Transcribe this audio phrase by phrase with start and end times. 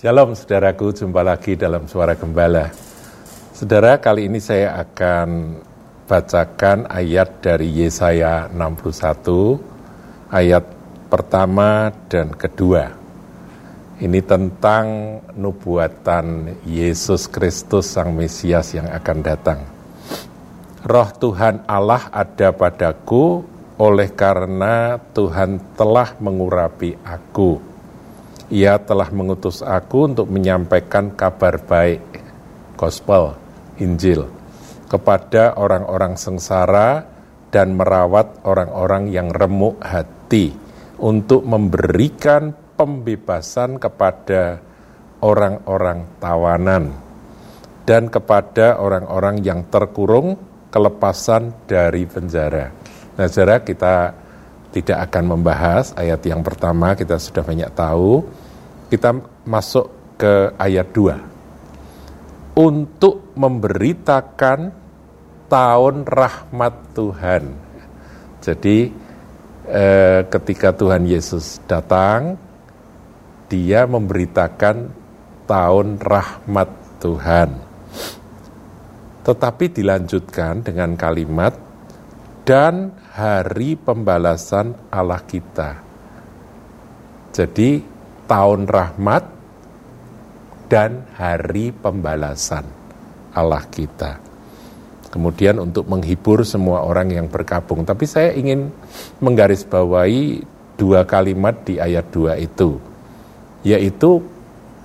[0.00, 2.72] Shalom saudaraku, jumpa lagi dalam Suara Gembala.
[3.52, 5.60] Saudara, kali ini saya akan
[6.08, 9.60] bacakan ayat dari Yesaya 61,
[10.32, 10.64] ayat
[11.12, 12.96] pertama dan kedua.
[14.00, 19.60] Ini tentang nubuatan Yesus Kristus Sang Mesias yang akan datang.
[20.80, 23.44] Roh Tuhan Allah ada padaku
[23.76, 27.69] oleh karena Tuhan telah mengurapi aku
[28.50, 32.02] ia telah mengutus aku untuk menyampaikan kabar baik,
[32.74, 33.38] gospel,
[33.78, 34.26] Injil,
[34.90, 37.06] kepada orang-orang sengsara
[37.54, 40.50] dan merawat orang-orang yang remuk hati,
[41.00, 44.60] untuk memberikan pembebasan kepada
[45.24, 46.92] orang-orang tawanan
[47.88, 50.36] dan kepada orang-orang yang terkurung
[50.70, 52.70] kelepasan dari penjara.
[53.16, 54.14] Nah, saudara kita
[54.70, 58.22] tidak akan membahas ayat yang pertama, kita sudah banyak tahu.
[58.86, 59.10] Kita
[59.46, 62.58] masuk ke ayat 2.
[62.58, 64.70] Untuk memberitakan
[65.50, 67.42] tahun rahmat Tuhan.
[68.38, 68.78] Jadi
[69.66, 72.38] eh, ketika Tuhan Yesus datang,
[73.50, 74.76] dia memberitakan
[75.50, 76.70] tahun rahmat
[77.02, 77.50] Tuhan.
[79.26, 81.58] Tetapi dilanjutkan dengan kalimat
[82.46, 85.82] dan hari pembalasan Allah kita.
[87.34, 87.82] Jadi
[88.30, 89.24] tahun rahmat
[90.70, 92.62] dan hari pembalasan
[93.34, 94.22] Allah kita.
[95.10, 97.82] Kemudian untuk menghibur semua orang yang berkabung.
[97.82, 98.70] Tapi saya ingin
[99.18, 100.46] menggarisbawahi
[100.78, 102.78] dua kalimat di ayat dua itu.
[103.66, 104.22] Yaitu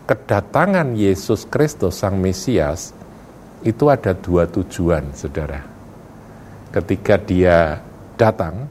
[0.10, 2.90] kedatangan Yesus Kristus Sang Mesias
[3.62, 5.76] itu ada dua tujuan, saudara
[6.76, 7.80] ketika dia
[8.16, 8.68] datang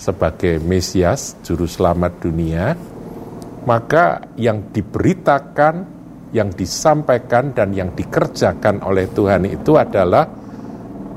[0.00, 2.72] sebagai Mesias, Juru Selamat dunia,
[3.68, 5.74] maka yang diberitakan,
[6.32, 10.24] yang disampaikan, dan yang dikerjakan oleh Tuhan itu adalah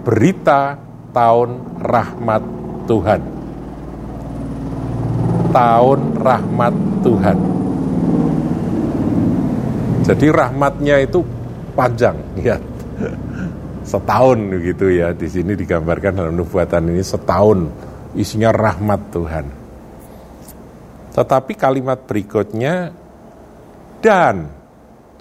[0.03, 0.75] berita
[1.15, 2.43] tahun rahmat
[2.91, 3.21] Tuhan.
[5.55, 6.75] Tahun rahmat
[7.07, 7.37] Tuhan.
[10.03, 11.23] Jadi rahmatnya itu
[11.71, 12.59] panjang, ya
[13.83, 15.11] setahun gitu ya.
[15.11, 17.69] Di sini digambarkan dalam nubuatan ini setahun
[18.17, 19.45] isinya rahmat Tuhan.
[21.13, 22.89] Tetapi kalimat berikutnya
[24.01, 24.49] dan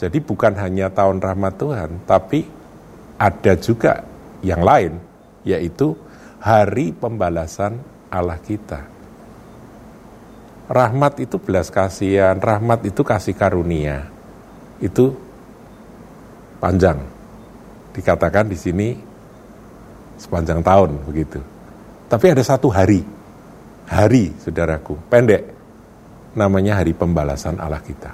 [0.01, 2.49] jadi bukan hanya tahun rahmat Tuhan, tapi
[3.21, 4.03] ada juga
[4.43, 4.99] yang lain
[5.47, 5.95] yaitu
[6.43, 7.79] hari pembalasan
[8.11, 8.89] Allah kita.
[10.73, 14.09] Rahmat itu belas kasihan, rahmat itu kasih karunia.
[14.81, 15.15] Itu
[16.59, 17.22] panjang
[17.93, 18.89] dikatakan di sini
[20.17, 21.41] sepanjang tahun begitu.
[22.09, 23.01] Tapi ada satu hari,
[23.89, 25.49] hari saudaraku, pendek,
[26.37, 28.13] namanya hari pembalasan Allah kita.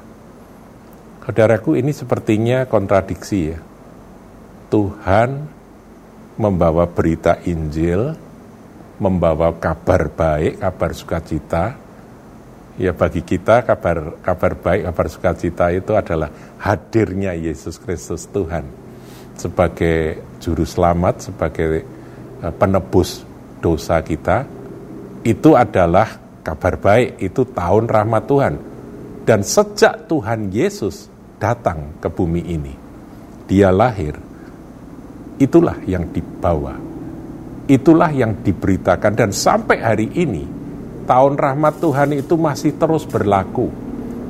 [1.26, 3.58] Saudaraku ini sepertinya kontradiksi ya.
[4.68, 5.48] Tuhan
[6.38, 8.16] membawa berita Injil,
[8.96, 11.64] membawa kabar baik, kabar sukacita.
[12.78, 16.30] Ya bagi kita kabar kabar baik, kabar sukacita itu adalah
[16.62, 18.87] hadirnya Yesus Kristus Tuhan
[19.38, 21.86] sebagai juru selamat, sebagai
[22.42, 23.22] eh, penebus
[23.62, 24.44] dosa kita,
[25.22, 28.54] itu adalah kabar baik, itu tahun rahmat Tuhan.
[29.22, 31.06] Dan sejak Tuhan Yesus
[31.38, 32.74] datang ke bumi ini,
[33.46, 34.16] dia lahir,
[35.36, 36.74] itulah yang dibawa,
[37.68, 39.12] itulah yang diberitakan.
[39.12, 40.48] Dan sampai hari ini,
[41.04, 43.68] tahun rahmat Tuhan itu masih terus berlaku,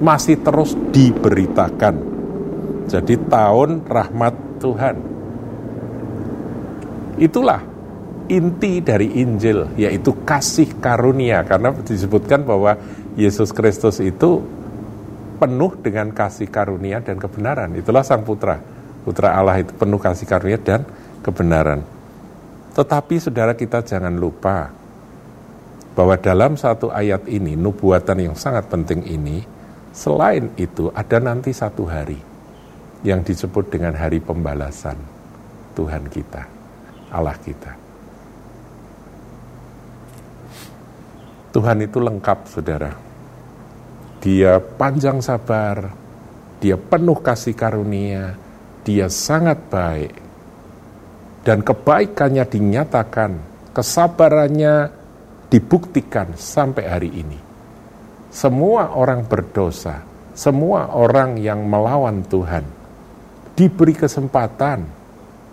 [0.03, 2.19] masih terus diberitakan.
[2.89, 4.97] Jadi tahun rahmat Tuhan.
[7.19, 7.63] Itulah
[8.29, 11.43] inti dari Injil, yaitu kasih karunia.
[11.43, 12.77] Karena disebutkan bahwa
[13.19, 14.45] Yesus Kristus itu
[15.41, 17.75] penuh dengan kasih karunia dan kebenaran.
[17.75, 18.61] Itulah Sang Putra.
[19.03, 20.85] Putra Allah itu penuh kasih karunia dan
[21.25, 21.81] kebenaran.
[22.77, 24.71] Tetapi saudara kita jangan lupa
[25.99, 29.43] bahwa dalam satu ayat ini, nubuatan yang sangat penting ini,
[29.91, 32.28] selain itu ada nanti satu hari
[33.07, 34.99] yang disebut dengan hari pembalasan
[35.79, 36.43] Tuhan kita,
[37.15, 37.73] Allah kita.
[41.49, 42.93] Tuhan itu lengkap, saudara.
[44.19, 45.91] Dia panjang sabar,
[46.59, 48.35] dia penuh kasih karunia,
[48.83, 50.15] dia sangat baik,
[51.47, 53.31] dan kebaikannya dinyatakan,
[53.73, 54.91] kesabarannya
[55.49, 57.39] dibuktikan sampai hari ini.
[58.29, 60.05] Semua orang berdosa,
[60.37, 62.78] semua orang yang melawan Tuhan,
[63.59, 64.87] diberi kesempatan,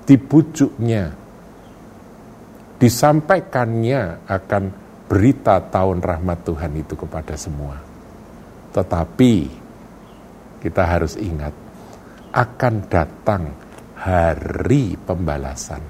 [0.06, 1.10] dibujuknya,
[2.78, 4.63] disampaikannya akan
[5.10, 7.81] berita tahun rahmat Tuhan itu kepada semua.
[8.78, 9.34] Tetapi
[10.62, 11.57] kita harus ingat
[12.30, 13.50] akan datang
[13.98, 15.81] hari pembalasan.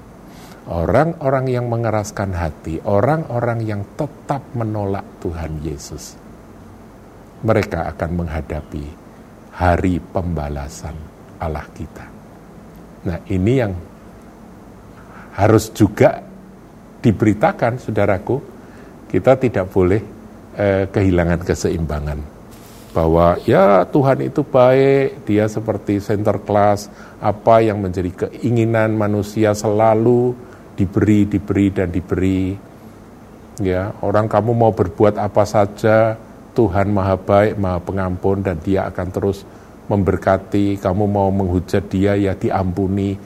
[0.72, 6.16] Orang-orang yang mengeraskan hati, orang-orang yang tetap menolak Tuhan Yesus,
[7.44, 8.84] mereka akan menghadapi
[9.52, 12.06] hari pembalasan Allah kita.
[13.06, 13.72] Nah, ini yang
[15.36, 16.22] harus juga
[17.00, 18.36] diberitakan, saudaraku.
[19.06, 20.02] Kita tidak boleh
[20.58, 22.18] eh, kehilangan keseimbangan
[22.96, 26.88] bahwa ya Tuhan itu baik, dia seperti center class,
[27.20, 30.32] apa yang menjadi keinginan manusia selalu
[30.80, 32.56] diberi, diberi dan diberi.
[33.60, 36.16] Ya, orang kamu mau berbuat apa saja,
[36.56, 39.44] Tuhan Maha baik, Maha pengampun dan dia akan terus
[39.86, 40.78] memberkati.
[40.78, 43.16] Kamu mau menghujat dia ya diampuni.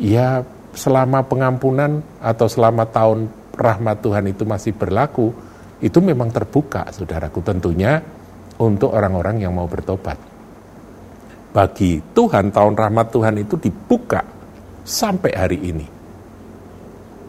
[0.00, 5.32] Ya, selama pengampunan atau selama tahun rahmat Tuhan itu masih berlaku,
[5.84, 8.00] itu memang terbuka, saudaraku tentunya
[8.56, 10.16] untuk orang-orang yang mau bertobat.
[11.52, 14.24] Bagi Tuhan, tahun rahmat Tuhan itu dibuka
[14.82, 15.86] sampai hari ini.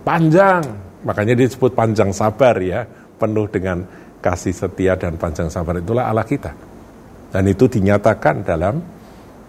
[0.04, 0.64] Panjang,
[1.04, 2.88] makanya disebut panjang sabar ya,
[3.20, 3.84] penuh dengan
[4.24, 6.73] kasih setia dan panjang sabar itulah Allah kita.
[7.34, 8.78] Dan itu dinyatakan dalam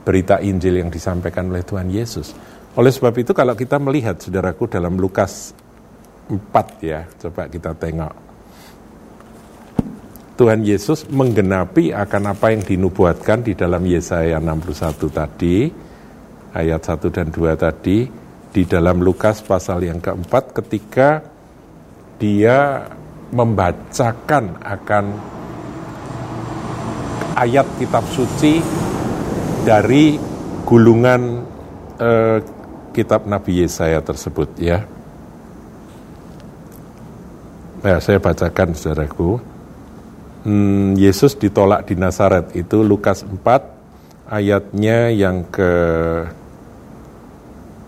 [0.01, 2.33] berita Injil yang disampaikan oleh Tuhan Yesus.
[2.81, 5.53] Oleh sebab itu kalau kita melihat saudaraku dalam Lukas
[6.33, 6.41] 4
[6.81, 8.25] ya, coba kita tengok
[10.35, 15.71] Tuhan Yesus menggenapi akan apa yang dinubuatkan di dalam Yesaya 61 tadi,
[16.51, 18.11] ayat 1 dan 2 tadi,
[18.51, 21.23] di dalam Lukas pasal yang keempat ketika
[22.19, 22.83] dia
[23.31, 25.05] membacakan akan
[27.35, 28.63] ayat kitab suci
[29.67, 30.17] dari
[30.65, 31.43] gulungan
[31.99, 32.39] eh,
[32.95, 34.87] kitab Nabi Yesaya tersebut ya.
[37.85, 39.37] Nah, saya bacakan saudaraku
[40.49, 45.73] hmm, Yesus ditolak di Nazaret itu Lukas 4 ayatnya yang ke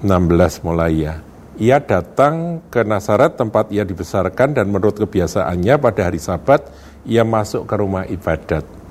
[0.05, 1.15] 16 mulai ya.
[1.57, 6.69] Ia datang ke Nazaret tempat ia dibesarkan dan menurut kebiasaannya pada hari sabat
[7.09, 8.86] ia masuk ke rumah ibadat.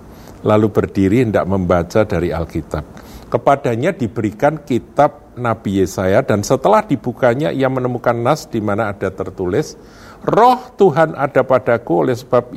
[0.45, 2.85] Lalu berdiri hendak membaca dari Alkitab.
[3.25, 9.73] Kepadanya diberikan kitab Nabi Yesaya dan setelah dibukanya ia menemukan nas di mana ada tertulis,
[10.21, 12.53] Roh Tuhan ada padaku oleh sebab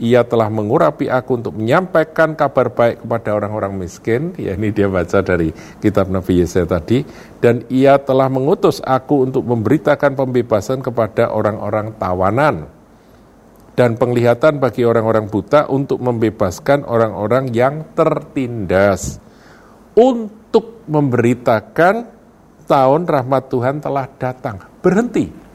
[0.00, 5.20] ia telah mengurapi aku untuk menyampaikan kabar baik kepada orang-orang miskin, ya ini dia baca
[5.20, 7.04] dari kitab Nabi Yesaya tadi,
[7.38, 12.79] dan ia telah mengutus aku untuk memberitakan pembebasan kepada orang-orang tawanan
[13.78, 19.22] dan penglihatan bagi orang-orang buta untuk membebaskan orang-orang yang tertindas
[19.94, 22.06] untuk memberitakan
[22.66, 24.56] tahun rahmat Tuhan telah datang.
[24.80, 25.50] Berhenti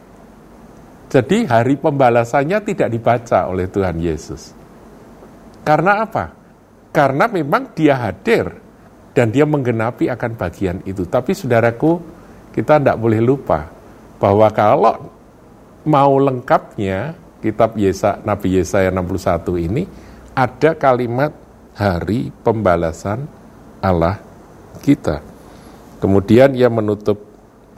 [1.15, 4.51] jadi hari pembalasannya tidak dibaca oleh Tuhan Yesus.
[5.63, 6.33] Karena apa?
[6.91, 8.51] Karena memang dia hadir
[9.15, 11.07] dan dia menggenapi akan bagian itu.
[11.07, 12.03] Tapi saudaraku,
[12.51, 13.69] kita tidak boleh lupa
[14.19, 14.95] bahwa kalau
[15.87, 17.15] mau lengkapnya
[17.45, 19.85] kitab Yesa, Nabi Yesaya 61 ini
[20.33, 21.29] ada kalimat
[21.77, 23.29] hari pembalasan
[23.85, 24.17] Allah
[24.81, 25.21] kita.
[26.01, 27.21] Kemudian ia menutup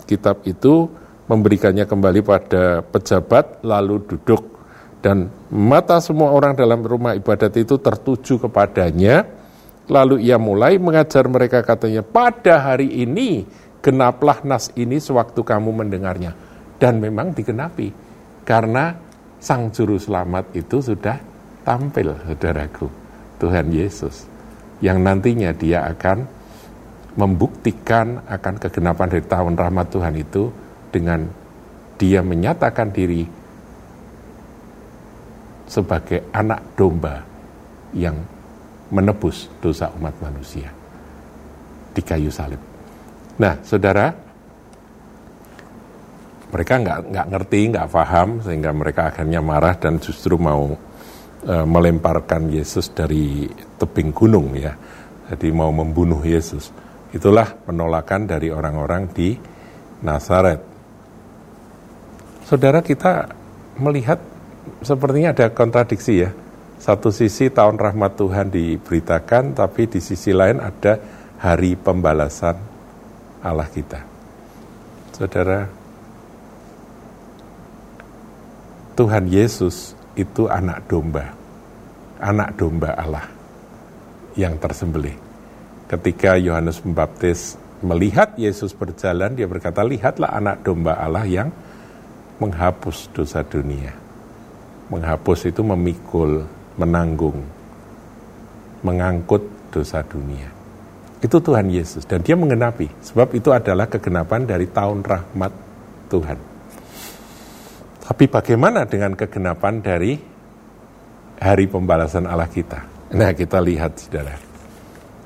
[0.07, 0.87] kitab itu
[1.27, 4.55] memberikannya kembali pada pejabat lalu duduk.
[5.03, 9.27] Dan mata semua orang dalam rumah ibadat itu tertuju kepadanya.
[9.87, 13.47] Lalu ia mulai mengajar mereka katanya pada hari ini
[13.79, 16.35] genaplah nas ini sewaktu kamu mendengarnya.
[16.75, 17.93] Dan memang digenapi
[18.43, 19.06] karena
[19.47, 21.15] sang juru selamat itu sudah
[21.63, 22.91] tampil saudaraku
[23.39, 24.27] Tuhan Yesus
[24.83, 26.27] yang nantinya dia akan
[27.15, 30.51] membuktikan akan kegenapan dari tahun rahmat Tuhan itu
[30.91, 31.23] dengan
[31.95, 33.23] dia menyatakan diri
[35.63, 37.23] sebagai anak domba
[37.95, 38.19] yang
[38.91, 40.75] menebus dosa umat manusia
[41.95, 42.59] di kayu salib.
[43.39, 44.11] Nah, saudara,
[46.57, 50.73] mereka nggak nggak ngerti, nggak paham, sehingga mereka akhirnya marah dan justru mau
[51.45, 53.45] e, melemparkan Yesus dari
[53.77, 54.73] tebing gunung ya,
[55.29, 56.73] jadi mau membunuh Yesus.
[57.13, 59.37] Itulah penolakan dari orang-orang di
[60.01, 60.57] Nazaret.
[62.49, 63.29] Saudara kita
[63.77, 64.17] melihat
[64.81, 66.33] sepertinya ada kontradiksi ya.
[66.81, 70.97] Satu sisi tahun rahmat Tuhan diberitakan, tapi di sisi lain ada
[71.37, 72.57] hari pembalasan
[73.45, 74.01] Allah kita.
[75.13, 75.76] Saudara,
[78.97, 81.29] Tuhan Yesus itu anak domba,
[82.17, 83.29] anak domba Allah
[84.33, 85.13] yang tersembelih.
[85.85, 91.53] Ketika Yohanes Pembaptis melihat Yesus berjalan, dia berkata, lihatlah anak domba Allah yang
[92.41, 93.93] menghapus dosa dunia.
[94.89, 96.49] Menghapus itu memikul,
[96.81, 97.45] menanggung,
[98.81, 100.49] mengangkut dosa dunia.
[101.21, 105.53] Itu Tuhan Yesus dan dia mengenapi sebab itu adalah kegenapan dari tahun rahmat
[106.09, 106.56] Tuhan.
[108.07, 110.15] Tapi bagaimana dengan kegenapan dari
[111.43, 113.11] hari pembalasan Allah kita?
[113.11, 114.31] Nah, kita lihat Saudara.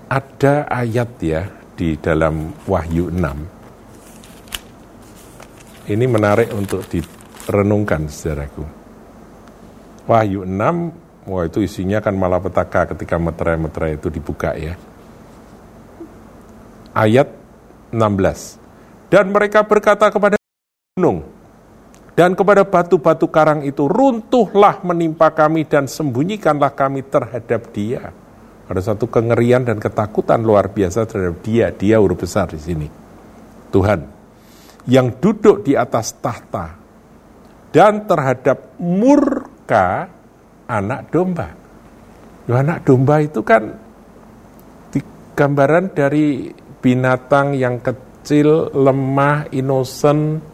[0.10, 1.46] Ada ayat ya
[1.78, 5.94] di dalam Wahyu 6.
[5.94, 8.66] Ini menarik untuk direnungkan Saudaraku.
[10.10, 14.74] Wahyu 6, wah itu isinya kan malapetaka ketika meterai-meterai itu dibuka ya
[16.96, 17.28] ayat
[17.92, 19.12] 16.
[19.12, 20.40] Dan mereka berkata kepada
[20.96, 21.41] gunung
[22.12, 28.12] dan kepada batu-batu karang itu, runtuhlah menimpa kami dan sembunyikanlah kami terhadap dia.
[28.68, 31.72] Ada satu kengerian dan ketakutan luar biasa terhadap dia.
[31.72, 32.88] Dia huruf besar di sini.
[33.72, 34.00] Tuhan
[34.92, 36.76] yang duduk di atas tahta
[37.72, 40.08] dan terhadap murka
[40.68, 41.48] anak domba.
[42.48, 43.80] Ya, anak domba itu kan
[45.32, 46.52] gambaran dari
[46.84, 50.51] binatang yang kecil, lemah, innocent,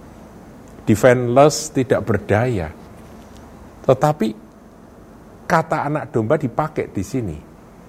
[0.88, 2.72] defenseless, tidak berdaya.
[3.84, 4.28] Tetapi
[5.44, 7.38] kata anak domba dipakai di sini.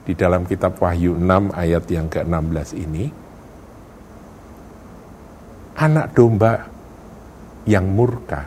[0.02, 3.06] Di dalam kitab Wahyu 6 ayat yang ke-16 ini.
[5.78, 6.66] Anak domba
[7.68, 8.42] yang murka,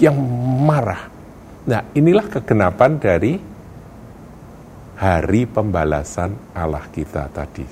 [0.00, 0.16] yang
[0.66, 1.06] marah.
[1.70, 3.36] Nah inilah kegenapan dari
[4.96, 7.62] hari pembalasan Allah kita tadi.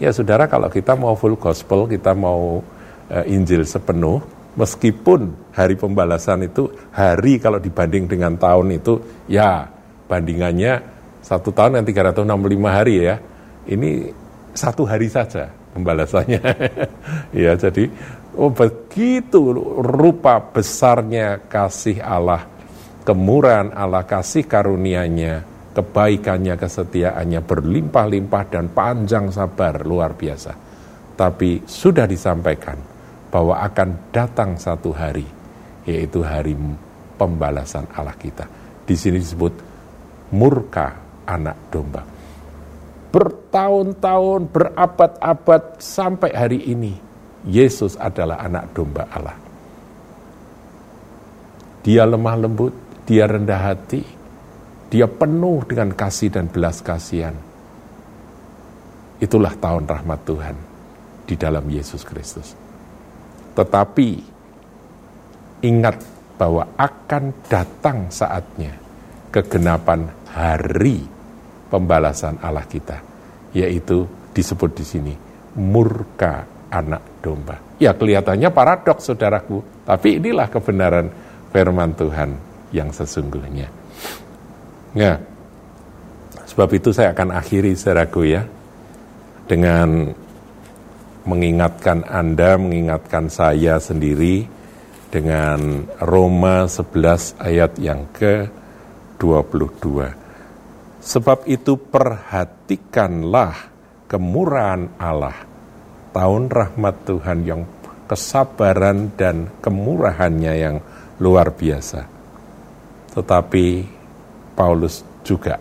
[0.00, 2.64] Ya saudara kalau kita mau full gospel, kita mau
[3.10, 4.22] uh, Injil sepenuh,
[4.56, 9.68] meskipun hari pembalasan itu hari kalau dibanding dengan tahun itu, ya
[10.06, 10.80] bandingannya
[11.20, 12.26] satu tahun yang 365
[12.70, 13.16] hari ya,
[13.66, 14.10] ini
[14.54, 16.42] satu hari saja pembalasannya.
[17.46, 17.90] ya jadi
[18.38, 22.46] oh begitu rupa besarnya kasih Allah,
[23.02, 30.56] kemurahan Allah, kasih karunia-Nya kebaikannya, kesetiaannya berlimpah-limpah dan panjang sabar luar biasa.
[31.12, 32.95] Tapi sudah disampaikan
[33.30, 35.26] bahwa akan datang satu hari,
[35.84, 36.54] yaitu hari
[37.16, 38.46] pembalasan Allah kita.
[38.86, 39.52] Di sini disebut
[40.30, 40.94] murka
[41.26, 42.02] anak domba.
[43.10, 46.94] Bertahun-tahun, berabad-abad sampai hari ini,
[47.48, 49.38] Yesus adalah anak domba Allah.
[51.86, 52.74] Dia lemah lembut,
[53.06, 54.02] dia rendah hati,
[54.90, 57.34] dia penuh dengan kasih dan belas kasihan.
[59.16, 60.56] Itulah tahun rahmat Tuhan
[61.24, 62.65] di dalam Yesus Kristus.
[63.56, 64.08] Tetapi
[65.64, 65.96] ingat
[66.36, 68.76] bahwa akan datang saatnya
[69.32, 71.00] kegenapan hari
[71.72, 73.00] pembalasan Allah kita,
[73.56, 74.04] yaitu
[74.36, 75.14] disebut di sini
[75.56, 77.56] murka anak domba.
[77.80, 81.08] Ya kelihatannya paradoks saudaraku, tapi inilah kebenaran
[81.48, 82.36] firman Tuhan
[82.76, 83.68] yang sesungguhnya.
[84.92, 85.16] Ya.
[86.46, 88.44] Sebab itu saya akan akhiri saudaraku ya
[89.44, 90.12] dengan
[91.26, 94.46] mengingatkan Anda, mengingatkan saya sendiri
[95.10, 99.86] dengan Roma 11 ayat yang ke-22.
[101.02, 103.54] Sebab itu perhatikanlah
[104.06, 105.34] kemurahan Allah,
[106.14, 107.62] tahun rahmat Tuhan yang
[108.06, 110.78] kesabaran dan kemurahannya yang
[111.18, 112.06] luar biasa.
[113.14, 113.66] Tetapi
[114.54, 115.58] Paulus juga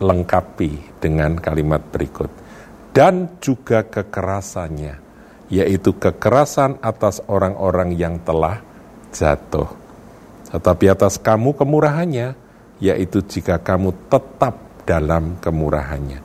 [0.00, 2.39] lengkapi dengan kalimat berikut.
[2.90, 4.98] Dan juga kekerasannya,
[5.46, 8.58] yaitu kekerasan atas orang-orang yang telah
[9.14, 9.70] jatuh.
[10.50, 12.34] Tetapi atas kamu kemurahannya,
[12.82, 16.18] yaitu jika kamu tetap dalam kemurahannya.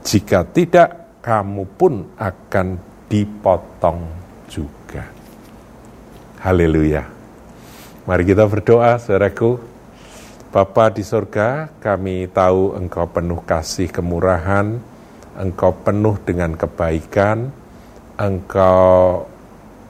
[0.00, 2.80] Jika tidak, kamu pun akan
[3.12, 4.00] dipotong
[4.48, 5.04] juga.
[6.40, 7.04] Haleluya.
[8.08, 9.60] Mari kita berdoa, saudaraku.
[10.50, 14.82] Bapa di sorga, kami tahu Engkau penuh kasih kemurahan,
[15.38, 17.50] Engkau penuh dengan kebaikan,
[18.18, 19.26] Engkau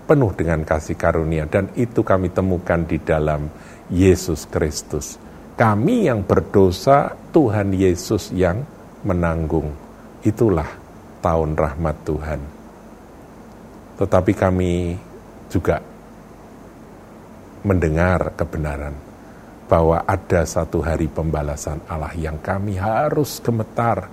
[0.05, 3.47] penuh dengan kasih karunia, dan itu kami temukan di dalam
[3.89, 5.17] Yesus Kristus.
[5.55, 8.65] Kami yang berdosa, Tuhan Yesus yang
[9.05, 9.71] menanggung.
[10.25, 10.69] Itulah
[11.21, 12.41] tahun rahmat Tuhan.
[14.01, 14.97] Tetapi kami
[15.53, 15.85] juga
[17.61, 18.97] mendengar kebenaran
[19.69, 24.09] bahwa ada satu hari pembalasan Allah yang kami harus gemetar,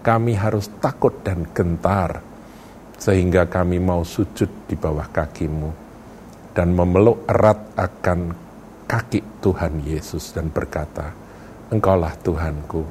[0.00, 2.20] kami harus takut dan gentar,
[2.96, 5.70] sehingga kami mau sujud di bawah kakimu
[6.52, 8.34] dan memeluk erat akan
[8.84, 11.14] kaki Tuhan Yesus dan berkata,
[11.70, 12.82] Engkaulah Tuhanku,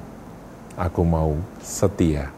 [0.79, 2.31] aku mau setia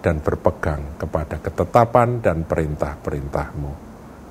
[0.00, 3.72] dan berpegang kepada ketetapan dan perintah-perintahmu,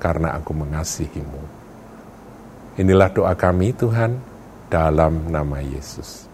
[0.02, 1.42] karena aku mengasihimu.
[2.82, 4.32] Inilah doa kami Tuhan,
[4.72, 6.24] dalam nama Yesus.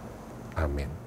[0.55, 0.98] Amin.